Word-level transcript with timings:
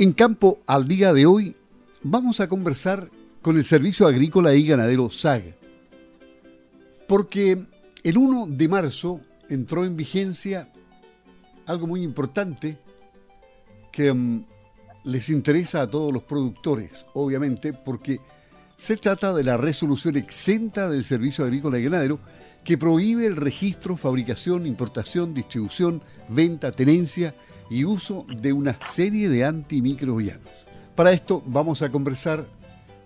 En 0.00 0.12
campo 0.12 0.60
al 0.68 0.86
día 0.86 1.12
de 1.12 1.26
hoy 1.26 1.56
vamos 2.04 2.38
a 2.38 2.46
conversar 2.46 3.10
con 3.42 3.56
el 3.56 3.64
Servicio 3.64 4.06
Agrícola 4.06 4.54
y 4.54 4.64
Ganadero 4.64 5.10
SAG, 5.10 5.56
porque 7.08 7.66
el 8.04 8.16
1 8.16 8.46
de 8.50 8.68
marzo 8.68 9.20
entró 9.48 9.84
en 9.84 9.96
vigencia 9.96 10.70
algo 11.66 11.88
muy 11.88 12.04
importante 12.04 12.78
que 13.90 14.12
mm, 14.12 14.44
les 15.02 15.30
interesa 15.30 15.82
a 15.82 15.90
todos 15.90 16.12
los 16.12 16.22
productores, 16.22 17.04
obviamente, 17.14 17.72
porque 17.72 18.20
se 18.76 18.98
trata 18.98 19.34
de 19.34 19.42
la 19.42 19.56
resolución 19.56 20.16
exenta 20.16 20.88
del 20.88 21.02
Servicio 21.02 21.44
Agrícola 21.44 21.76
y 21.76 21.82
Ganadero 21.82 22.20
que 22.68 22.76
prohíbe 22.76 23.26
el 23.26 23.36
registro, 23.36 23.96
fabricación, 23.96 24.66
importación, 24.66 25.32
distribución, 25.32 26.02
venta, 26.28 26.70
tenencia 26.70 27.34
y 27.70 27.86
uso 27.86 28.26
de 28.28 28.52
una 28.52 28.76
serie 28.82 29.30
de 29.30 29.42
antimicrobianos. 29.42 30.66
Para 30.94 31.12
esto 31.12 31.42
vamos 31.46 31.80
a 31.80 31.90
conversar 31.90 32.44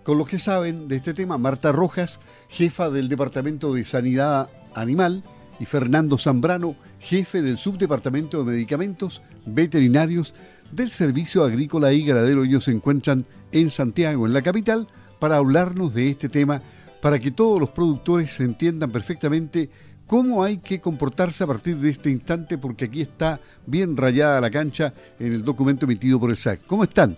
con 0.03 0.17
los 0.17 0.27
que 0.27 0.37
saben 0.37 0.89
de 0.89 0.97
este 0.97 1.13
tema, 1.13 1.37
Marta 1.37 1.71
Rojas, 1.71 2.19
jefa 2.49 2.89
del 2.89 3.07
Departamento 3.07 3.73
de 3.73 3.85
Sanidad 3.85 4.49
Animal, 4.75 5.23
y 5.61 5.65
Fernando 5.65 6.17
Zambrano, 6.17 6.75
jefe 6.99 7.41
del 7.41 7.57
Subdepartamento 7.57 8.39
de 8.43 8.51
Medicamentos 8.51 9.21
Veterinarios 9.45 10.35
del 10.73 10.89
Servicio 10.89 11.45
Agrícola 11.45 11.93
y 11.93 12.03
Ganadero. 12.03 12.43
Ellos 12.43 12.65
se 12.65 12.71
encuentran 12.71 13.25
en 13.53 13.69
Santiago, 13.69 14.27
en 14.27 14.33
la 14.33 14.41
capital, 14.41 14.89
para 15.19 15.37
hablarnos 15.37 15.93
de 15.93 16.09
este 16.09 16.27
tema, 16.27 16.61
para 17.03 17.19
que 17.19 17.31
todos 17.31 17.59
los 17.59 17.69
productores 17.69 18.39
entiendan 18.39 18.89
perfectamente 18.89 19.69
cómo 20.07 20.41
hay 20.41 20.59
que 20.59 20.79
comportarse 20.79 21.43
a 21.43 21.47
partir 21.47 21.75
de 21.75 21.89
este 21.89 22.09
instante, 22.09 22.57
porque 22.57 22.85
aquí 22.85 23.01
está 23.01 23.41
bien 23.65 23.97
rayada 23.97 24.39
la 24.39 24.49
cancha 24.49 24.93
en 25.19 25.33
el 25.33 25.43
documento 25.43 25.83
emitido 25.83 26.17
por 26.17 26.29
el 26.29 26.37
SAC. 26.37 26.61
¿Cómo 26.65 26.85
están? 26.85 27.17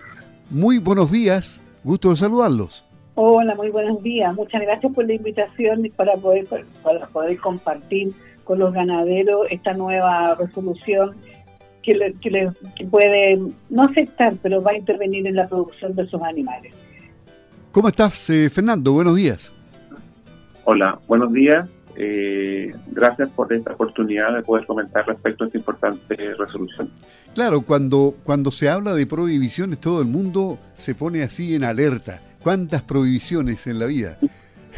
Muy 0.50 0.80
buenos 0.80 1.12
días, 1.12 1.62
gusto 1.84 2.10
de 2.10 2.16
saludarlos. 2.16 2.84
Hola, 3.14 3.54
muy 3.54 3.70
buenos 3.70 4.02
días. 4.02 4.34
Muchas 4.34 4.64
gracias 4.64 4.92
por 4.92 5.06
la 5.06 5.14
invitación 5.14 5.88
para 5.96 6.18
poder, 6.18 6.48
para 6.82 7.06
poder 7.06 7.38
compartir 7.38 8.12
con 8.44 8.58
los 8.58 8.74
ganaderos 8.74 9.46
esta 9.52 9.74
nueva 9.74 10.34
resolución 10.34 11.16
que, 11.84 11.94
le, 11.94 12.16
que, 12.76 12.86
puede 12.88 13.40
no 13.70 13.84
afectar, 13.84 14.34
pero 14.42 14.64
va 14.64 14.72
a 14.72 14.78
intervenir 14.78 15.28
en 15.28 15.36
la 15.36 15.48
producción 15.48 15.94
de 15.94 16.08
sus 16.08 16.24
animales. 16.24 16.74
¿Cómo 17.72 17.88
estás, 17.88 18.32
eh, 18.32 18.50
Fernando? 18.50 18.92
Buenos 18.92 19.16
días. 19.16 19.54
Hola, 20.68 21.00
buenos 21.08 21.32
días. 21.32 21.70
Eh, 21.96 22.72
gracias 22.92 23.30
por 23.30 23.54
esta 23.54 23.74
oportunidad 23.74 24.36
de 24.36 24.42
poder 24.42 24.66
comentar 24.66 25.06
respecto 25.06 25.44
a 25.44 25.48
esta 25.48 25.60
importante 25.60 26.16
resolución. 26.34 26.90
Claro, 27.36 27.62
cuando, 27.62 28.16
cuando 28.24 28.52
se 28.52 28.68
habla 28.68 28.96
de 28.96 29.06
prohibiciones, 29.06 29.80
todo 29.80 30.02
el 30.02 30.08
mundo 30.08 30.58
se 30.74 30.96
pone 30.96 31.22
así 31.22 31.54
en 31.54 31.64
alerta. 31.66 32.22
¿Cuántas 32.42 32.82
prohibiciones 32.82 33.68
en 33.68 33.78
la 33.78 33.86
vida? 33.86 34.18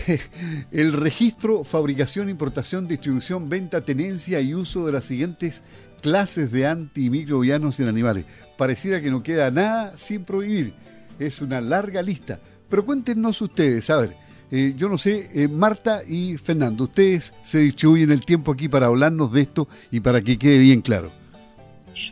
El 0.71 0.91
registro, 0.91 1.63
fabricación, 1.63 2.27
importación, 2.27 2.85
distribución, 2.85 3.47
venta, 3.47 3.80
tenencia 3.80 4.41
y 4.41 4.53
uso 4.53 4.85
de 4.85 4.91
las 4.91 5.05
siguientes 5.05 5.63
clases 6.02 6.52
de 6.52 6.67
antimicrobianos 6.67 7.80
en 7.80 7.88
animales. 7.88 8.25
Pareciera 8.58 9.02
que 9.02 9.09
no 9.09 9.23
queda 9.23 9.52
nada 9.52 9.95
sin 9.95 10.25
prohibir. 10.25 10.73
Es 11.17 11.41
una 11.41 11.61
larga 11.61 12.02
lista. 12.02 12.41
Pero 12.69 12.85
cuéntenos 12.85 13.41
ustedes, 13.41 13.89
a 13.89 13.97
ver, 13.97 14.27
eh, 14.51 14.73
yo 14.75 14.89
no 14.89 14.97
sé, 14.97 15.29
eh, 15.33 15.47
Marta 15.47 16.01
y 16.07 16.37
Fernando, 16.37 16.85
ustedes 16.85 17.33
se 17.41 17.59
distribuyen 17.59 18.11
el 18.11 18.23
tiempo 18.23 18.51
aquí 18.51 18.69
para 18.69 18.87
hablarnos 18.87 19.31
de 19.33 19.41
esto 19.41 19.67
y 19.91 19.99
para 19.99 20.21
que 20.21 20.37
quede 20.37 20.59
bien 20.59 20.81
claro. 20.81 21.09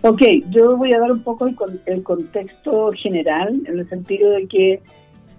Ok, 0.01 0.21
yo 0.49 0.77
voy 0.77 0.93
a 0.93 0.99
dar 0.99 1.11
un 1.11 1.23
poco 1.23 1.47
el, 1.47 1.81
el 1.85 2.03
contexto 2.03 2.91
general, 2.91 3.61
en 3.65 3.79
el 3.79 3.89
sentido 3.89 4.31
de 4.31 4.47
que 4.47 4.81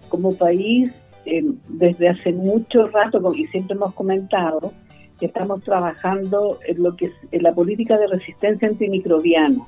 como 0.08 0.34
país, 0.34 0.90
eh, 1.24 1.44
desde 1.68 2.08
hace 2.08 2.32
mucho 2.32 2.88
rato, 2.88 3.20
y 3.34 3.46
siempre 3.48 3.76
hemos 3.76 3.94
comentado, 3.94 4.72
estamos 5.20 5.62
trabajando 5.62 6.58
en 6.66 6.82
lo 6.82 6.96
que 6.96 7.06
es 7.06 7.12
en 7.32 7.42
la 7.42 7.54
política 7.54 7.98
de 7.98 8.06
resistencia 8.06 8.68
antimicrobiana. 8.68 9.64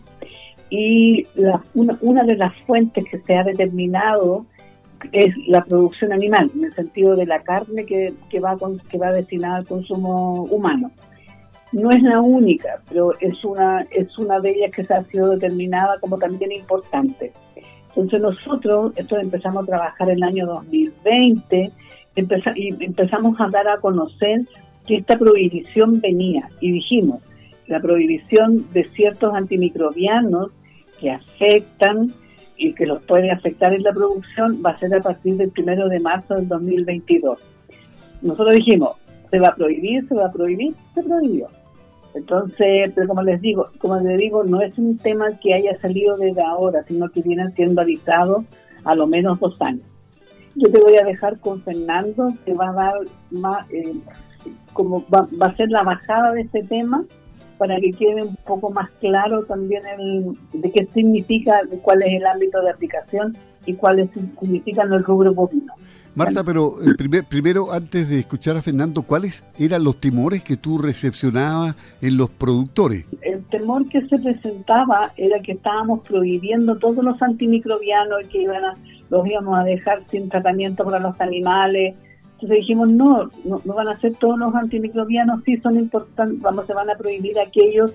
Y 0.70 1.26
una, 1.74 1.98
una 2.02 2.24
de 2.24 2.36
las 2.36 2.54
fuentes 2.66 3.04
que 3.10 3.18
se 3.20 3.34
ha 3.34 3.42
determinado 3.42 4.44
es 5.12 5.34
la 5.46 5.64
producción 5.64 6.12
animal, 6.12 6.50
en 6.54 6.64
el 6.64 6.72
sentido 6.72 7.16
de 7.16 7.26
la 7.26 7.40
carne 7.40 7.84
que, 7.84 8.14
que, 8.30 8.40
va, 8.40 8.56
con, 8.56 8.78
que 8.78 8.98
va 8.98 9.12
destinada 9.12 9.56
al 9.56 9.66
consumo 9.66 10.44
humano. 10.44 10.90
No 11.72 11.90
es 11.90 12.02
la 12.02 12.20
única, 12.20 12.80
pero 12.88 13.12
es 13.20 13.44
una, 13.44 13.86
es 13.90 14.16
una 14.18 14.40
de 14.40 14.50
ellas 14.50 14.70
que 14.70 14.84
se 14.84 14.94
ha 14.94 15.04
sido 15.04 15.30
determinada 15.30 15.98
como 16.00 16.16
también 16.16 16.52
importante. 16.52 17.32
Entonces 17.88 18.20
nosotros, 18.20 18.92
esto 18.96 19.18
empezamos 19.18 19.64
a 19.64 19.66
trabajar 19.66 20.08
en 20.08 20.16
el 20.16 20.22
año 20.22 20.46
2020 20.46 21.72
y 22.56 22.84
empezamos 22.84 23.40
a 23.40 23.48
dar 23.48 23.68
a 23.68 23.78
conocer 23.78 24.42
que 24.86 24.96
esta 24.96 25.18
prohibición 25.18 26.00
venía 26.00 26.48
y 26.60 26.72
dijimos, 26.72 27.20
la 27.66 27.80
prohibición 27.80 28.66
de 28.72 28.84
ciertos 28.84 29.34
antimicrobianos 29.34 30.50
que 31.00 31.10
afectan 31.10 32.12
y 32.58 32.74
que 32.74 32.86
los 32.86 33.02
puede 33.04 33.30
afectar 33.30 33.72
en 33.72 33.84
la 33.84 33.92
producción 33.92 34.60
va 34.64 34.70
a 34.70 34.78
ser 34.78 34.94
a 34.94 35.00
partir 35.00 35.36
del 35.36 35.50
primero 35.50 35.88
de 35.88 36.00
marzo 36.00 36.34
del 36.34 36.48
2022. 36.48 37.38
Nosotros 38.20 38.54
dijimos, 38.56 38.96
se 39.30 39.38
va 39.38 39.48
a 39.48 39.54
prohibir, 39.54 40.06
se 40.08 40.14
va 40.14 40.26
a 40.26 40.32
prohibir, 40.32 40.74
se 40.94 41.02
prohibió. 41.02 41.46
Entonces, 42.14 42.90
pero 42.94 43.06
como 43.06 43.22
les 43.22 43.40
digo, 43.40 43.68
como 43.78 43.96
les 44.00 44.18
digo, 44.18 44.42
no 44.42 44.60
es 44.60 44.76
un 44.76 44.98
tema 44.98 45.26
que 45.40 45.54
haya 45.54 45.78
salido 45.80 46.16
desde 46.16 46.42
ahora, 46.42 46.82
sino 46.84 47.08
que 47.10 47.22
vienen 47.22 47.54
siendo 47.54 47.80
avisados 47.80 48.44
a 48.84 48.94
lo 48.96 49.06
menos 49.06 49.38
dos 49.38 49.56
años. 49.60 49.84
Yo 50.56 50.70
te 50.70 50.80
voy 50.80 50.96
a 50.96 51.04
dejar 51.04 51.38
con 51.38 51.62
Fernando, 51.62 52.32
que 52.44 52.54
va 52.54 52.70
a 52.70 52.72
dar 52.72 52.94
más, 53.30 53.70
eh, 53.70 53.94
como 54.72 55.04
va, 55.14 55.28
va, 55.40 55.46
a 55.46 55.56
ser 55.56 55.70
la 55.70 55.84
bajada 55.84 56.32
de 56.32 56.40
este 56.40 56.64
tema 56.64 57.04
para 57.58 57.78
que 57.80 57.90
quede 57.90 58.22
un 58.22 58.36
poco 58.36 58.70
más 58.70 58.90
claro 59.00 59.44
también 59.44 59.82
el, 59.98 60.38
de 60.52 60.70
qué 60.70 60.88
significa, 60.94 61.60
de 61.68 61.78
cuál 61.78 62.02
es 62.02 62.14
el 62.14 62.26
ámbito 62.26 62.60
de 62.62 62.70
aplicación 62.70 63.36
y 63.66 63.74
cuáles 63.74 64.08
significan 64.12 64.92
el 64.92 65.04
rubro 65.04 65.34
bovino. 65.34 65.74
Marta, 66.14 66.42
pero 66.42 66.74
eh, 66.82 67.22
primero, 67.28 67.72
antes 67.72 68.08
de 68.08 68.18
escuchar 68.18 68.56
a 68.56 68.62
Fernando, 68.62 69.02
¿cuáles 69.02 69.44
eran 69.56 69.84
los 69.84 69.98
temores 69.98 70.42
que 70.42 70.56
tú 70.56 70.78
recepcionabas 70.78 71.76
en 72.00 72.16
los 72.16 72.28
productores? 72.28 73.04
El 73.22 73.44
temor 73.44 73.88
que 73.88 74.04
se 74.08 74.18
presentaba 74.18 75.12
era 75.16 75.38
que 75.40 75.52
estábamos 75.52 76.00
prohibiendo 76.00 76.76
todos 76.76 77.04
los 77.04 77.22
antimicrobianos 77.22 78.26
que 78.32 78.42
iban 78.42 78.64
a, 78.64 78.76
los 79.10 79.26
íbamos 79.28 79.60
a 79.60 79.62
dejar 79.62 80.02
sin 80.10 80.28
tratamiento 80.28 80.84
para 80.84 80.98
los 80.98 81.20
animales, 81.20 81.94
entonces 82.38 82.58
dijimos, 82.58 82.88
no, 82.90 83.28
no, 83.44 83.60
van 83.74 83.88
a 83.88 83.98
ser 83.98 84.14
todos 84.14 84.38
los 84.38 84.54
antimicrobianos, 84.54 85.42
sí 85.44 85.56
son 85.56 85.76
importantes, 85.76 86.40
vamos, 86.40 86.66
se 86.66 86.72
van 86.72 86.88
a 86.88 86.94
prohibir 86.94 87.36
aquellos 87.36 87.92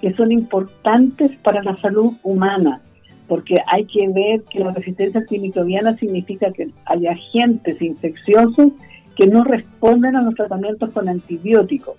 que 0.00 0.14
son 0.14 0.32
importantes 0.32 1.36
para 1.42 1.62
la 1.62 1.76
salud 1.76 2.14
humana, 2.22 2.80
porque 3.28 3.56
hay 3.66 3.84
que 3.84 4.08
ver 4.08 4.40
que 4.50 4.60
la 4.60 4.70
resistencia 4.70 5.20
antimicrobiana 5.20 5.98
significa 5.98 6.50
que 6.50 6.70
hay 6.86 7.06
agentes 7.06 7.82
infecciosos 7.82 8.72
que 9.16 9.26
no 9.26 9.44
responden 9.44 10.16
a 10.16 10.22
los 10.22 10.34
tratamientos 10.34 10.88
con 10.88 11.06
antibióticos. 11.06 11.96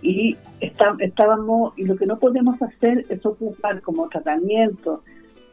Y 0.00 0.36
estábamos, 0.60 1.72
y 1.76 1.84
lo 1.84 1.96
que 1.96 2.06
no 2.06 2.20
podemos 2.20 2.62
hacer 2.62 3.04
es 3.08 3.26
ocupar 3.26 3.82
como 3.82 4.08
tratamiento, 4.08 5.02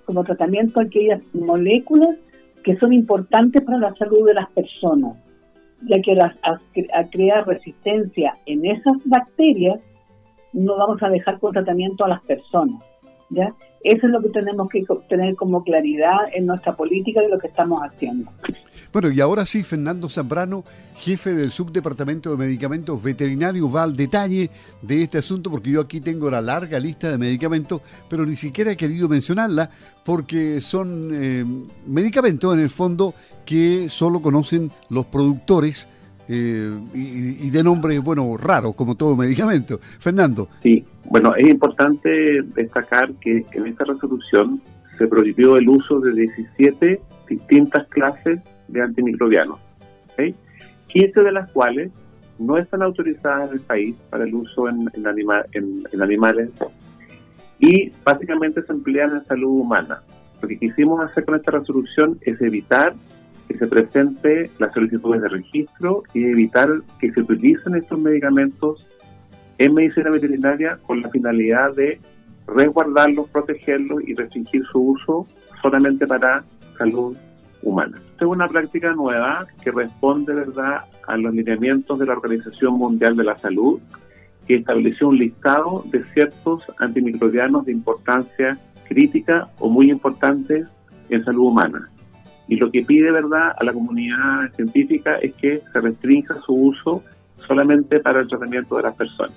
como 0.05 0.23
tratamiento 0.23 0.79
aquellas 0.79 1.23
moléculas 1.33 2.17
que 2.63 2.77
son 2.77 2.93
importantes 2.93 3.63
para 3.63 3.79
la 3.79 3.95
salud 3.95 4.27
de 4.27 4.35
las 4.35 4.47
personas 4.51 5.24
ya 5.81 6.01
que 6.01 6.15
las, 6.15 6.35
a, 6.43 6.59
crear 7.09 7.45
resistencia 7.47 8.33
en 8.45 8.65
esas 8.65 8.97
bacterias, 9.05 9.79
no 10.53 10.77
vamos 10.77 11.01
a 11.03 11.09
dejar 11.09 11.39
con 11.39 11.53
tratamiento 11.53 12.05
a 12.05 12.09
las 12.09 12.21
personas. 12.21 12.81
¿ya? 13.29 13.49
Eso 13.85 14.07
es 14.07 14.11
lo 14.13 14.19
que 14.19 14.29
tenemos 14.29 14.67
que 14.67 14.83
tener 15.07 15.35
como 15.35 15.63
claridad 15.63 16.17
en 16.33 16.47
nuestra 16.47 16.73
política 16.73 17.23
y 17.23 17.29
lo 17.29 17.37
que 17.37 17.45
estamos 17.45 17.83
haciendo. 17.83 18.31
Bueno, 18.91 19.11
y 19.11 19.21
ahora 19.21 19.45
sí, 19.45 19.61
Fernando 19.61 20.09
Zambrano, 20.09 20.63
jefe 20.95 21.35
del 21.35 21.51
Subdepartamento 21.51 22.31
de 22.31 22.37
Medicamentos 22.37 23.03
Veterinarios, 23.03 23.75
va 23.75 23.83
al 23.83 23.95
detalle 23.95 24.49
de 24.81 25.03
este 25.03 25.19
asunto, 25.19 25.51
porque 25.51 25.69
yo 25.69 25.81
aquí 25.81 26.01
tengo 26.01 26.31
la 26.31 26.41
larga 26.41 26.79
lista 26.79 27.11
de 27.11 27.19
medicamentos, 27.19 27.81
pero 28.09 28.25
ni 28.25 28.35
siquiera 28.35 28.71
he 28.71 28.75
querido 28.75 29.07
mencionarla, 29.07 29.69
porque 30.03 30.61
son 30.61 31.11
eh, 31.13 31.45
medicamentos 31.85 32.55
en 32.55 32.61
el 32.61 32.71
fondo 32.71 33.13
que 33.45 33.87
solo 33.89 34.19
conocen 34.19 34.71
los 34.89 35.05
productores. 35.05 35.87
Eh, 36.27 36.79
y, 36.93 37.49
de 37.49 37.63
nombres, 37.63 38.03
bueno, 38.03 38.35
raros, 38.37 38.75
como 38.75 38.95
todo 38.95 39.15
medicamento. 39.15 39.79
Fernando. 39.79 40.49
Sí, 40.63 40.83
bueno, 41.09 41.35
es 41.35 41.47
importante 41.47 42.41
destacar 42.55 43.13
que 43.21 43.45
en 43.53 43.67
esta 43.67 43.83
resolución 43.85 44.61
se 44.97 45.07
prohibió 45.07 45.57
el 45.57 45.69
uso 45.69 45.99
de 45.99 46.13
17 46.13 47.01
distintas 47.27 47.87
clases 47.89 48.39
de 48.67 48.81
antimicrobianos, 48.81 49.59
15 50.87 51.23
de 51.23 51.31
las 51.31 51.51
cuales 51.51 51.91
no 52.39 52.57
están 52.57 52.81
autorizadas 52.81 53.49
en 53.49 53.55
el 53.55 53.61
país 53.61 53.95
para 54.09 54.23
el 54.23 54.33
uso 54.33 54.69
en, 54.69 54.89
en, 54.93 55.83
en, 55.91 56.01
animales 56.01 56.49
y 57.59 57.91
básicamente 58.03 58.61
se 58.63 58.73
emplean 58.73 59.11
en 59.11 59.25
salud 59.25 59.61
humana, 59.61 60.01
Lo 60.41 60.47
que 60.47 60.57
quisimos 60.57 61.01
hacer 61.01 61.25
con 61.25 61.35
esta 61.35 61.51
resolución 61.51 62.17
es 62.21 62.41
evitar 62.41 62.93
que 63.47 63.57
se 63.57 63.67
presente 63.67 64.49
las 64.59 64.73
solicitudes 64.73 65.21
de 65.21 65.29
registro 65.29 66.03
y 66.13 66.23
evitar 66.25 66.69
que 66.99 67.11
se 67.11 67.21
utilicen 67.21 67.75
estos 67.75 67.99
medicamentos 67.99 68.85
en 69.57 69.73
medicina 69.73 70.09
veterinaria 70.09 70.77
con 70.85 71.01
la 71.01 71.09
finalidad 71.09 71.73
de 71.75 71.99
resguardarlos, 72.47 73.29
protegerlos 73.29 74.03
y 74.07 74.13
restringir 74.13 74.63
su 74.71 74.79
uso 74.79 75.27
solamente 75.61 76.05
para 76.05 76.43
salud 76.77 77.15
humana. 77.63 77.97
Esta 78.11 78.25
es 78.25 78.31
una 78.31 78.47
práctica 78.47 78.93
nueva 78.93 79.47
que 79.63 79.71
responde 79.71 80.33
verdad 80.33 80.79
a 81.07 81.17
los 81.17 81.33
lineamientos 81.33 81.99
de 81.99 82.05
la 82.05 82.13
Organización 82.13 82.75
Mundial 82.75 83.15
de 83.15 83.23
la 83.23 83.37
Salud, 83.37 83.79
que 84.47 84.55
estableció 84.55 85.09
un 85.09 85.17
listado 85.17 85.83
de 85.91 86.03
ciertos 86.13 86.65
antimicrobianos 86.77 87.65
de 87.65 87.71
importancia 87.71 88.59
crítica 88.87 89.49
o 89.59 89.69
muy 89.69 89.89
importantes 89.89 90.67
en 91.09 91.25
salud 91.25 91.47
humana. 91.47 91.89
Y 92.47 92.57
lo 92.57 92.71
que 92.71 92.83
pide 92.83 93.11
verdad 93.11 93.53
a 93.57 93.63
la 93.63 93.73
comunidad 93.73 94.51
científica 94.55 95.17
es 95.17 95.33
que 95.35 95.61
se 95.71 95.81
restrinja 95.81 96.35
su 96.41 96.53
uso 96.53 97.03
solamente 97.47 97.99
para 97.99 98.21
el 98.21 98.27
tratamiento 98.27 98.77
de 98.77 98.83
las 98.83 98.95
personas. 98.95 99.35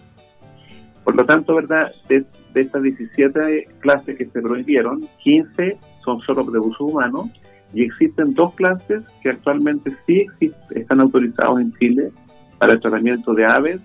Por 1.05 1.17
lo 1.17 1.25
tanto, 1.25 1.55
verdad, 1.55 1.93
de, 2.09 2.27
estas 2.55 2.83
17 2.83 3.69
clases 3.81 4.19
que 4.19 4.27
se 4.27 4.43
prohibieron, 4.43 5.07
15 5.25 5.79
son 6.05 6.21
solo 6.21 6.45
de 6.45 6.59
uso 6.59 6.85
humano 6.85 7.31
y 7.73 7.83
existen 7.83 8.35
dos 8.35 8.53
clases 8.55 9.05
que 9.23 9.31
actualmente 9.31 9.91
sí 10.07 10.27
están 10.75 11.01
autorizados 11.01 11.61
en 11.61 11.73
Chile 11.75 12.11
para 12.59 12.75
el 12.75 12.81
tratamiento 12.81 13.33
de 13.33 13.47
aves, 13.47 13.81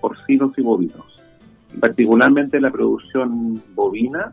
porcinos 0.00 0.52
y 0.58 0.62
bovinos. 0.62 1.06
Particularmente 1.80 2.60
la 2.60 2.70
producción 2.70 3.60
bovina, 3.74 4.32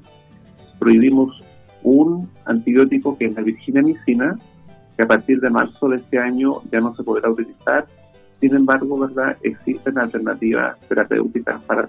prohibimos 0.78 1.42
un 1.84 2.30
antibiótico 2.46 3.18
que 3.18 3.26
es 3.26 3.36
la 3.36 3.42
virginamicina, 3.42 4.38
que 4.96 5.04
a 5.04 5.08
partir 5.08 5.40
de 5.40 5.50
marzo 5.50 5.90
de 5.90 5.98
este 5.98 6.20
año 6.20 6.62
ya 6.72 6.80
no 6.80 6.96
se 6.96 7.04
podrá 7.04 7.30
utilizar. 7.30 7.86
Sin 8.40 8.56
embargo, 8.56 8.98
¿verdad? 9.00 9.38
existen 9.42 9.98
alternativas 9.98 10.80
terapéuticas 10.88 11.62
para, 11.64 11.88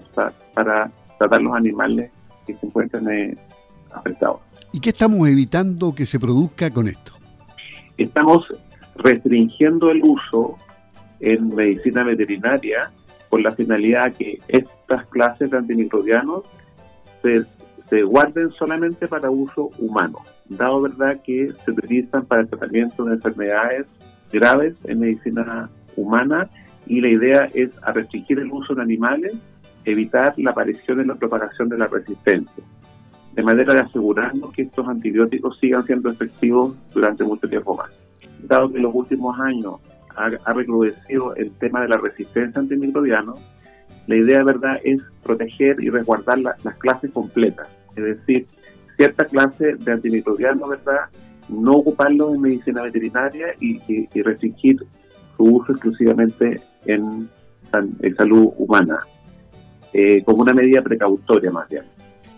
para 0.53 0.91
tratar 1.17 1.41
los 1.41 1.55
animales 1.55 2.11
que 2.45 2.53
se 2.55 2.65
encuentran 2.65 3.09
eh, 3.09 3.37
afectados. 3.91 4.39
¿Y 4.71 4.79
qué 4.79 4.89
estamos 4.89 5.27
evitando 5.27 5.93
que 5.93 6.05
se 6.05 6.19
produzca 6.19 6.69
con 6.71 6.87
esto? 6.87 7.13
Estamos 7.97 8.45
restringiendo 8.95 9.91
el 9.91 10.01
uso 10.03 10.57
en 11.19 11.49
medicina 11.49 12.03
veterinaria 12.03 12.91
con 13.29 13.43
la 13.43 13.51
finalidad 13.51 14.13
que 14.13 14.39
estas 14.47 15.05
clases 15.07 15.51
de 15.51 15.57
antimicrobianos 15.57 16.43
se 17.21 17.45
se 17.89 18.03
guarden 18.03 18.51
solamente 18.51 19.07
para 19.07 19.31
uso 19.31 19.71
humano, 19.79 20.19
dado 20.47 20.81
verdad 20.81 21.19
que 21.23 21.51
se 21.65 21.71
utilizan 21.71 22.25
para 22.25 22.41
el 22.41 22.47
tratamiento 22.47 23.03
de 23.03 23.15
enfermedades 23.15 23.87
graves 24.31 24.75
en 24.83 24.99
medicina 24.99 25.69
humana 25.95 26.47
y 26.85 27.01
la 27.01 27.09
idea 27.09 27.49
es 27.53 27.71
restringir 27.93 28.39
el 28.39 28.51
uso 28.51 28.73
en 28.73 28.81
animales, 28.81 29.33
evitar 29.85 30.33
la 30.37 30.51
aparición 30.51 31.01
y 31.01 31.05
la 31.05 31.15
propagación 31.15 31.69
de 31.69 31.77
la 31.77 31.87
resistencia, 31.87 32.63
de 33.33 33.43
manera 33.43 33.73
de 33.73 33.79
asegurarnos 33.79 34.51
que 34.51 34.63
estos 34.63 34.87
antibióticos 34.87 35.57
sigan 35.59 35.83
siendo 35.83 36.09
efectivos 36.09 36.75
durante 36.93 37.23
mucho 37.23 37.49
tiempo 37.49 37.75
más. 37.75 37.89
Dado 38.43 38.69
que 38.69 38.77
en 38.77 38.83
los 38.83 38.93
últimos 38.93 39.39
años 39.39 39.75
ha, 40.15 40.29
ha 40.45 40.53
recrudecido 40.53 41.35
el 41.35 41.51
tema 41.53 41.81
de 41.81 41.89
la 41.89 41.97
resistencia 41.97 42.59
antimicrobiana, 42.59 43.33
la 44.09 44.15
idea, 44.15 44.43
verdad, 44.43 44.79
es 44.83 45.03
proteger 45.21 45.79
y 45.83 45.91
resguardar 45.91 46.39
las 46.39 46.77
clases 46.79 47.11
completas, 47.11 47.69
es 47.99 48.17
decir, 48.17 48.47
cierta 48.97 49.25
clase 49.25 49.75
de 49.75 49.91
antimicrobianos, 49.91 50.69
¿verdad? 50.69 51.05
No 51.47 51.77
ocuparlos 51.77 52.35
en 52.35 52.41
medicina 52.41 52.83
veterinaria 52.83 53.47
y, 53.59 54.07
restringir 54.21 54.77
su 55.37 55.43
uso 55.43 55.71
exclusivamente 55.71 56.59
en, 56.85 57.29
salud 58.17 58.49
humana, 58.57 58.99
eh, 59.93 60.23
como 60.23 60.41
una 60.41 60.53
medida 60.53 60.81
precautoria 60.81 61.51
más 61.51 61.69
bien. 61.69 61.83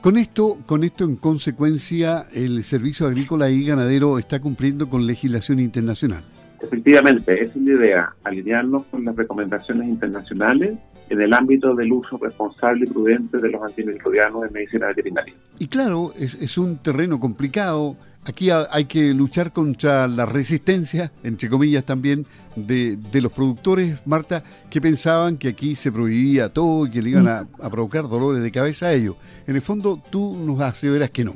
Con 0.02 0.18
esto, 0.18 0.58
con 0.66 0.84
esto 0.84 1.04
en 1.04 1.16
consecuencia, 1.16 2.24
el 2.34 2.64
Servicio 2.64 3.08
Agrícola 3.08 3.50
y 3.50 3.66
Ganadero 3.66 4.18
está 4.18 4.40
cumpliendo 4.40 4.90
con 4.90 5.06
legislación 5.06 5.60
internacional. 5.60 6.24
Efectivamente, 6.62 7.42
esa 7.42 7.58
es 7.58 7.66
la 7.66 7.74
idea, 7.74 8.16
alinearnos 8.24 8.86
con 8.86 9.06
las 9.06 9.16
recomendaciones 9.16 9.88
internacionales 9.88 10.78
en 11.12 11.22
el 11.22 11.34
ámbito 11.34 11.76
del 11.76 11.92
uso 11.92 12.18
responsable 12.18 12.86
y 12.86 12.90
prudente 12.90 13.38
de 13.38 13.50
los 13.50 13.62
antimicrobianos 13.62 14.46
en 14.46 14.54
medicina 14.54 14.88
veterinaria. 14.88 15.34
Y 15.60 15.68
claro, 15.68 16.14
es, 16.18 16.58
un 16.58 16.78
terreno 16.78 17.20
complicado. 17.20 17.98
Aquí 18.26 18.50
hay 18.50 18.86
que 18.86 19.14
luchar 19.14 19.52
contra 19.52 20.08
la 20.08 20.26
resistencia, 20.26 21.12
entre 21.24 21.50
comillas 21.50 21.84
también, 21.84 22.26
de, 22.56 22.98
los 23.22 23.32
productores, 23.34 24.08
Marta, 24.08 24.42
que 24.70 24.80
pensaban 24.80 25.38
que 25.38 25.50
aquí 25.50 25.76
se 25.76 25.92
prohibía 25.92 26.48
todo 26.48 26.86
y 26.86 26.92
que 26.92 27.02
le 27.02 27.10
iban 27.10 27.28
a, 27.28 27.46
provocar 27.70 28.08
dolores 28.08 28.42
de 28.42 28.52
cabeza 28.52 28.88
a 28.88 28.94
ellos. 28.94 29.18
En 29.48 29.56
el 29.56 29.62
fondo, 29.62 30.02
tú 30.10 30.38
nos 30.38 30.62
aseveras 30.62 31.10
que 31.10 31.26
no. 31.26 31.34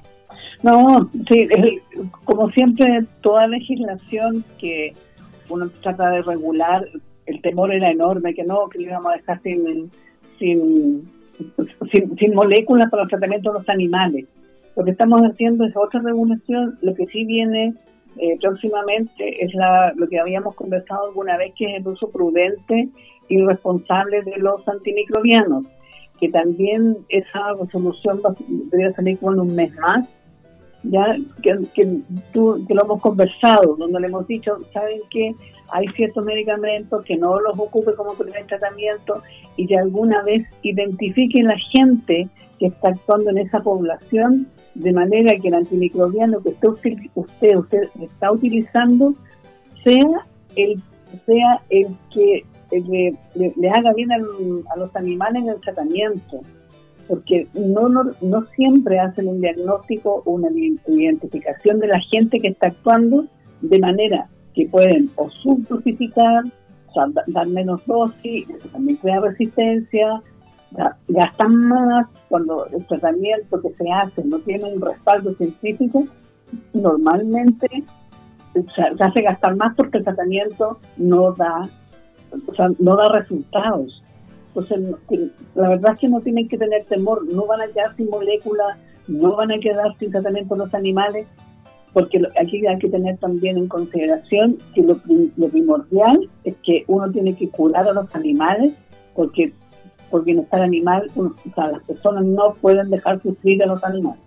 No, 0.63 1.11
sí, 1.29 1.49
como 2.23 2.49
siempre, 2.51 3.03
toda 3.21 3.45
legislación 3.47 4.45
que 4.57 4.93
uno 5.49 5.69
trata 5.81 6.11
de 6.11 6.21
regular 6.21 6.87
el 7.25 7.41
temor 7.41 7.73
era 7.73 7.91
enorme, 7.91 8.33
que 8.33 8.43
no, 8.43 8.67
que 8.69 8.79
le 8.79 8.85
íbamos 8.85 9.13
a 9.13 9.17
dejar 9.17 9.41
sin, 9.41 9.91
sin, 10.39 11.09
sin, 12.17 12.33
moléculas 12.33 12.89
para 12.89 13.03
el 13.03 13.09
tratamiento 13.09 13.51
de 13.51 13.59
los 13.59 13.69
animales. 13.69 14.25
Lo 14.75 14.83
que 14.83 14.91
estamos 14.91 15.21
haciendo 15.21 15.65
es 15.65 15.75
otra 15.75 16.01
regulación, 16.01 16.77
lo 16.81 16.93
que 16.93 17.05
sí 17.07 17.25
viene 17.25 17.73
eh, 18.17 18.37
próximamente 18.39 19.43
es 19.43 19.53
la, 19.53 19.93
lo 19.95 20.07
que 20.07 20.19
habíamos 20.19 20.55
conversado 20.55 21.07
alguna 21.07 21.37
vez, 21.37 21.53
que 21.57 21.65
es 21.65 21.81
el 21.81 21.87
uso 21.87 22.09
prudente 22.09 22.89
y 23.27 23.41
responsable 23.41 24.21
de 24.21 24.37
los 24.37 24.67
antimicrobianos, 24.67 25.65
que 26.19 26.29
también 26.29 26.97
esa 27.09 27.53
resolución 27.59 28.21
debería 28.47 28.91
salir 28.91 29.17
con 29.17 29.39
un 29.39 29.55
mes 29.55 29.73
más, 29.75 30.07
ya 30.89 31.17
que, 31.41 31.57
que, 31.73 31.99
tú, 32.33 32.63
que 32.67 32.73
lo 32.73 32.83
hemos 32.83 33.01
conversado, 33.01 33.75
donde 33.75 33.99
le 33.99 34.07
hemos 34.07 34.27
dicho, 34.27 34.57
¿saben 34.73 34.99
qué? 35.09 35.35
hay 35.71 35.87
ciertos 35.89 36.23
medicamentos 36.23 37.03
que 37.05 37.17
no 37.17 37.39
los 37.39 37.57
ocupe 37.57 37.93
como 37.95 38.13
primer 38.13 38.45
tratamiento 38.45 39.21
y 39.57 39.67
que 39.67 39.77
alguna 39.77 40.21
vez 40.23 40.47
identifiquen 40.61 41.45
la 41.45 41.57
gente 41.71 42.29
que 42.59 42.67
está 42.67 42.89
actuando 42.89 43.31
en 43.31 43.39
esa 43.39 43.61
población 43.61 44.47
de 44.75 44.93
manera 44.93 45.37
que 45.37 45.47
el 45.47 45.55
antimicrobiano 45.55 46.41
que 46.41 46.49
usted, 46.49 46.97
usted, 47.15 47.55
usted 47.57 47.83
está 48.01 48.31
utilizando 48.31 49.15
sea 49.83 50.25
el, 50.55 50.81
sea 51.25 51.61
el 51.69 51.87
que, 52.13 52.43
le, 52.71 53.69
haga 53.69 53.93
bien 53.93 54.11
a 54.11 54.75
los 54.77 54.95
animales 54.95 55.43
en 55.43 55.49
el 55.49 55.61
tratamiento. 55.61 56.41
Porque 57.07 57.47
no, 57.53 57.87
no, 57.89 58.11
no 58.21 58.41
siempre 58.55 58.99
hacen 58.99 59.27
un 59.27 59.41
diagnóstico 59.41 60.23
o 60.25 60.31
una 60.31 60.49
identificación 60.87 61.79
de 61.79 61.87
la 61.87 61.99
gente 61.99 62.39
que 62.39 62.49
está 62.49 62.67
actuando 62.67 63.25
de 63.61 63.79
manera 63.79 64.27
que 64.53 64.67
pueden 64.67 65.09
o 65.15 65.29
subdosificar, 65.29 66.43
o 66.87 66.93
sea, 66.93 67.23
dar 67.27 67.47
menos 67.47 67.85
dosis, 67.85 68.47
también 68.71 68.97
crea 68.97 69.19
resistencia, 69.19 70.21
gastan 71.07 71.55
más 71.55 72.07
cuando 72.29 72.65
el 72.67 72.85
tratamiento 72.85 73.61
que 73.61 73.69
se 73.73 73.91
hace 73.91 74.23
no 74.25 74.39
tiene 74.39 74.73
un 74.73 74.81
respaldo 74.81 75.33
científico, 75.35 76.05
normalmente 76.73 77.83
se 78.53 79.03
hace 79.03 79.21
gastar 79.21 79.55
más 79.55 79.75
porque 79.75 79.97
el 79.97 80.03
tratamiento 80.03 80.79
no 80.97 81.33
da, 81.33 81.69
o 82.47 82.53
sea, 82.53 82.69
no 82.79 82.95
da 82.95 83.11
resultados. 83.11 84.01
Entonces, 84.55 85.31
la 85.55 85.69
verdad 85.69 85.93
es 85.93 85.99
que 85.99 86.07
no 86.07 86.21
tienen 86.21 86.47
que 86.47 86.57
tener 86.57 86.85
temor, 86.85 87.25
no 87.25 87.45
van 87.45 87.61
a 87.61 87.67
quedar 87.67 87.95
sin 87.97 88.09
moléculas, 88.09 88.77
no 89.07 89.35
van 89.35 89.51
a 89.51 89.59
quedar 89.59 89.93
sin 89.97 90.11
tratamiento 90.11 90.55
los 90.55 90.73
animales, 90.73 91.27
porque 91.91 92.21
aquí 92.39 92.65
hay 92.65 92.77
que 92.79 92.89
tener 92.89 93.17
también 93.17 93.57
en 93.57 93.67
consideración 93.67 94.57
que 94.73 94.81
lo, 94.81 94.97
primordial 95.49 96.29
es 96.45 96.55
que 96.63 96.85
uno 96.87 97.11
tiene 97.11 97.35
que 97.35 97.49
curar 97.49 97.87
a 97.87 97.93
los 97.93 98.13
animales, 98.15 98.73
porque 99.13 99.51
por 100.09 100.23
bienestar 100.23 100.61
animal, 100.61 101.11
o 101.17 101.33
sea, 101.53 101.71
las 101.71 101.83
personas 101.83 102.23
no 102.23 102.53
pueden 102.61 102.89
dejar 102.89 103.21
sufrir 103.21 103.61
a 103.63 103.65
los 103.65 103.83
animales. 103.83 104.24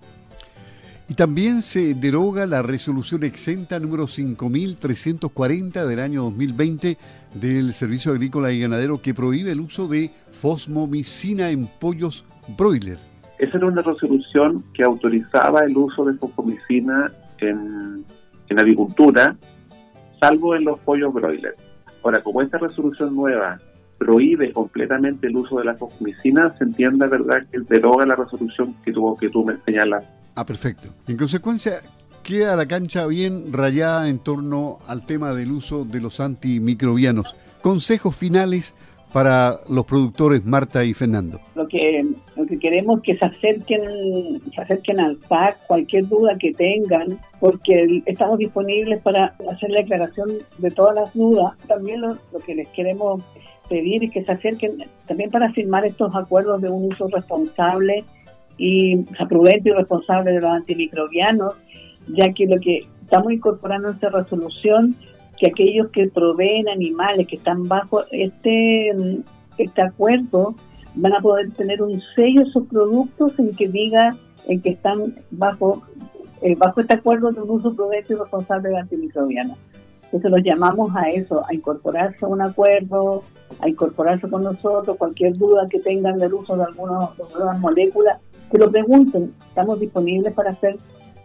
También 1.18 1.62
se 1.62 1.94
deroga 1.96 2.46
la 2.46 2.62
resolución 2.62 3.24
exenta 3.24 3.80
número 3.80 4.06
5340 4.06 5.84
del 5.84 5.98
año 5.98 6.22
2020 6.22 6.96
del 7.34 7.72
Servicio 7.72 8.12
Agrícola 8.12 8.52
y 8.52 8.60
Ganadero 8.60 9.02
que 9.02 9.14
prohíbe 9.14 9.50
el 9.50 9.58
uso 9.58 9.88
de 9.88 10.12
fosmomicina 10.30 11.50
en 11.50 11.66
pollos 11.66 12.24
broiler. 12.56 12.98
Esa 13.40 13.56
era 13.56 13.66
una 13.66 13.82
resolución 13.82 14.62
que 14.72 14.84
autorizaba 14.84 15.62
el 15.64 15.76
uso 15.76 16.04
de 16.04 16.14
fosfomicina 16.14 17.10
en, 17.38 18.04
agricultura, 18.56 19.36
salvo 20.20 20.54
en 20.54 20.66
los 20.66 20.78
pollos 20.78 21.12
broiler. 21.12 21.56
Ahora, 22.04 22.22
como 22.22 22.42
esta 22.42 22.58
resolución 22.58 23.16
nueva 23.16 23.58
prohíbe 23.98 24.52
completamente 24.52 25.26
el 25.26 25.36
uso 25.36 25.58
de 25.58 25.64
la 25.64 25.74
fosmicina, 25.74 26.56
se 26.58 26.62
entiende, 26.62 27.08
¿verdad?, 27.08 27.44
que 27.50 27.58
deroga 27.58 28.06
la 28.06 28.14
resolución 28.14 28.76
que 28.84 28.92
tuvo 28.92 29.16
que 29.16 29.28
tú 29.28 29.44
me 29.44 29.56
señalas. 29.66 30.04
Ah, 30.38 30.46
perfecto. 30.46 30.90
En 31.08 31.16
consecuencia, 31.16 31.80
queda 32.22 32.54
la 32.54 32.68
cancha 32.68 33.08
bien 33.08 33.52
rayada 33.52 34.08
en 34.08 34.20
torno 34.20 34.78
al 34.86 35.04
tema 35.04 35.34
del 35.34 35.50
uso 35.50 35.84
de 35.84 36.00
los 36.00 36.20
antimicrobianos. 36.20 37.34
Consejos 37.60 38.16
finales 38.16 38.72
para 39.12 39.56
los 39.68 39.84
productores 39.84 40.44
Marta 40.44 40.84
y 40.84 40.94
Fernando. 40.94 41.40
Lo 41.56 41.66
que, 41.66 42.06
lo 42.36 42.46
que 42.46 42.56
queremos 42.60 42.98
es 42.98 43.02
que 43.02 43.16
se 43.16 43.24
acerquen, 43.24 43.82
se 44.54 44.60
acerquen 44.60 45.00
al 45.00 45.16
PAC, 45.16 45.58
cualquier 45.66 46.06
duda 46.06 46.38
que 46.38 46.54
tengan, 46.54 47.18
porque 47.40 48.04
estamos 48.06 48.38
disponibles 48.38 49.02
para 49.02 49.34
hacer 49.50 49.70
la 49.70 49.80
aclaración 49.80 50.28
de 50.58 50.70
todas 50.70 50.94
las 50.94 51.14
dudas. 51.14 51.58
También 51.66 52.02
lo, 52.02 52.16
que 52.46 52.54
les 52.54 52.68
queremos 52.68 53.24
pedir 53.68 54.04
es 54.04 54.12
que 54.12 54.24
se 54.24 54.30
acerquen 54.30 54.84
también 55.08 55.32
para 55.32 55.52
firmar 55.52 55.84
estos 55.84 56.14
acuerdos 56.14 56.62
de 56.62 56.70
un 56.70 56.92
uso 56.92 57.08
responsable 57.08 58.04
y 58.58 59.04
prudente 59.28 59.70
y 59.70 59.72
responsable 59.72 60.32
de 60.32 60.40
los 60.40 60.50
antimicrobianos, 60.50 61.54
ya 62.08 62.32
que 62.32 62.46
lo 62.46 62.60
que 62.60 62.86
estamos 63.02 63.32
incorporando 63.32 63.88
en 63.88 63.94
esta 63.94 64.10
resolución 64.10 64.96
que 65.38 65.48
aquellos 65.48 65.88
que 65.90 66.08
proveen 66.08 66.68
animales 66.68 67.26
que 67.28 67.36
están 67.36 67.68
bajo 67.68 68.04
este, 68.10 68.90
este 69.56 69.82
acuerdo 69.82 70.54
van 70.96 71.14
a 71.14 71.20
poder 71.20 71.50
tener 71.52 71.80
un 71.80 72.02
sello 72.16 72.44
sus 72.46 72.66
productos 72.66 73.38
en 73.38 73.54
que 73.54 73.68
diga 73.68 74.16
en 74.48 74.60
que 74.60 74.70
están 74.70 75.14
bajo 75.30 75.82
eh, 76.42 76.54
bajo 76.56 76.80
este 76.80 76.94
acuerdo 76.94 77.30
de 77.32 77.40
un 77.40 77.50
uso 77.50 77.74
prudente 77.74 78.12
y 78.12 78.16
responsable 78.16 78.68
de 78.68 78.78
antimicrobianos. 78.78 79.58
Entonces 80.04 80.30
los 80.30 80.42
llamamos 80.42 80.94
a 80.96 81.08
eso, 81.10 81.44
a 81.46 81.54
incorporarse 81.54 82.24
a 82.24 82.28
un 82.28 82.40
acuerdo, 82.40 83.22
a 83.60 83.68
incorporarse 83.68 84.28
con 84.28 84.44
nosotros, 84.44 84.96
cualquier 84.96 85.36
duda 85.36 85.68
que 85.68 85.80
tengan 85.80 86.18
del 86.18 86.32
uso 86.32 86.56
de, 86.56 86.62
de 86.62 86.68
algunas 86.68 87.60
moléculas, 87.60 88.18
que 88.50 88.58
lo 88.58 88.70
pregunten. 88.70 89.32
Estamos 89.48 89.80
disponibles 89.80 90.32
para 90.32 90.50
hacer 90.50 90.78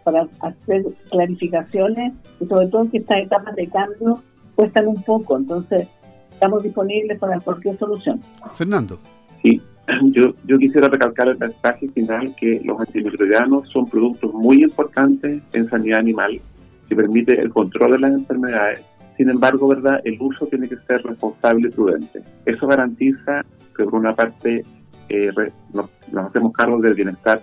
para 0.04 0.28
hacer 0.40 0.84
clarificaciones 1.10 2.12
y 2.38 2.46
sobre 2.46 2.68
todo 2.68 2.90
que 2.90 2.98
estas 2.98 3.20
etapas 3.20 3.56
de 3.56 3.66
cambio 3.68 4.22
cuestan 4.54 4.86
un 4.86 5.02
poco, 5.02 5.36
entonces 5.38 5.88
estamos 6.30 6.62
disponibles 6.62 7.18
para 7.18 7.40
cualquier 7.40 7.76
solución. 7.78 8.20
Fernando. 8.52 8.98
Sí, 9.42 9.60
yo, 10.12 10.34
yo 10.46 10.58
quisiera 10.58 10.88
recalcar 10.88 11.28
el 11.28 11.38
mensaje 11.38 11.88
final 11.88 12.34
que 12.36 12.60
los 12.64 12.78
antimicrobianos 12.78 13.68
son 13.70 13.86
productos 13.86 14.32
muy 14.32 14.62
importantes 14.62 15.42
en 15.52 15.70
sanidad 15.70 16.00
animal 16.00 16.40
que 16.88 16.94
permite 16.94 17.40
el 17.40 17.50
control 17.50 17.92
de 17.92 17.98
las 18.00 18.12
enfermedades. 18.12 18.84
Sin 19.16 19.30
embargo, 19.30 19.68
verdad, 19.68 20.00
el 20.04 20.20
uso 20.20 20.46
tiene 20.46 20.68
que 20.68 20.76
ser 20.86 21.02
responsable 21.02 21.68
y 21.68 21.70
prudente. 21.70 22.22
Eso 22.44 22.66
garantiza 22.66 23.42
que 23.76 23.84
por 23.84 23.94
una 23.94 24.14
parte 24.14 24.64
eh, 25.08 25.30
nos, 25.72 25.90
nos 26.12 26.26
hacemos 26.26 26.52
cargo 26.52 26.80
del 26.80 26.94
bienestar 26.94 27.40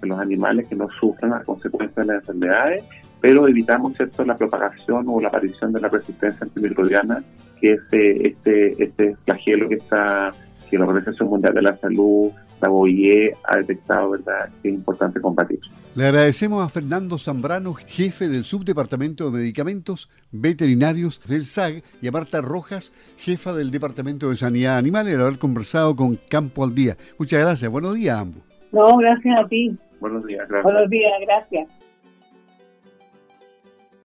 de 0.00 0.08
los 0.08 0.18
animales 0.18 0.68
que 0.68 0.74
no 0.74 0.88
sufran 1.00 1.32
a 1.32 1.42
consecuencia 1.42 2.02
de 2.02 2.06
las 2.06 2.22
enfermedades, 2.22 2.84
pero 3.20 3.48
evitamos 3.48 3.96
¿cierto? 3.96 4.24
la 4.24 4.36
propagación 4.36 5.04
o 5.08 5.20
la 5.20 5.28
aparición 5.28 5.72
de 5.72 5.80
la 5.80 5.88
resistencia 5.88 6.38
antimicrobiana, 6.42 7.22
que 7.60 7.72
es 7.72 7.80
eh, 7.92 8.28
este, 8.28 8.82
este 8.82 9.16
flagelo 9.24 9.68
que 9.68 9.76
está 9.76 10.32
que 10.70 10.78
la 10.78 10.84
Organización 10.84 11.30
Mundial 11.30 11.54
de 11.54 11.62
la 11.62 11.76
Salud, 11.78 12.30
la 12.60 12.70
OIE, 12.70 13.32
ha 13.44 13.56
detectado, 13.56 14.10
¿verdad?, 14.10 14.50
que 14.62 14.68
es 14.68 14.74
importante 14.74 15.20
combatir. 15.20 15.60
Le 15.94 16.06
agradecemos 16.06 16.64
a 16.64 16.68
Fernando 16.68 17.18
Zambrano, 17.18 17.74
jefe 17.74 18.28
del 18.28 18.44
Subdepartamento 18.44 19.30
de 19.30 19.38
Medicamentos 19.38 20.08
Veterinarios 20.30 21.20
del 21.26 21.44
SAG, 21.44 21.82
y 22.00 22.08
a 22.08 22.12
Marta 22.12 22.40
Rojas, 22.40 22.92
jefa 23.16 23.52
del 23.52 23.70
Departamento 23.70 24.30
de 24.30 24.36
Sanidad 24.36 24.76
Animal, 24.76 25.08
el 25.08 25.20
haber 25.20 25.38
conversado 25.38 25.96
con 25.96 26.16
Campo 26.28 26.64
al 26.64 26.74
Día. 26.74 26.96
Muchas 27.18 27.40
gracias. 27.40 27.70
Buenos 27.70 27.94
días 27.94 28.16
a 28.16 28.20
ambos. 28.20 28.42
No, 28.72 28.96
gracias 28.96 29.36
a 29.38 29.48
ti. 29.48 29.76
Buenos 30.00 30.24
días, 30.26 30.46
gracias. 30.48 30.62
Buenos 30.62 30.90
días, 30.90 31.12
gracias. 31.20 31.77